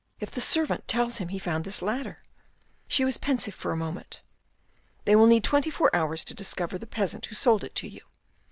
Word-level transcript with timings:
"If 0.19 0.31
the 0.31 0.41
servant 0.41 0.87
tells 0.87 1.19
him 1.19 1.27
he 1.27 1.37
found 1.37 1.63
this 1.63 1.79
ladder?" 1.79 2.17
She 2.87 3.05
was 3.05 3.19
pensive 3.19 3.53
for 3.53 3.71
a 3.71 3.77
moment." 3.77 4.21
They 5.05 5.15
will 5.15 5.27
need 5.27 5.43
twenty 5.43 5.69
four 5.69 5.95
hours 5.95 6.25
to 6.25 6.33
discover 6.33 6.79
the 6.79 6.87
peasant 6.87 7.27
who 7.27 7.35
sold 7.35 7.63
it 7.63 7.75
to 7.75 7.87
you." 7.87 8.01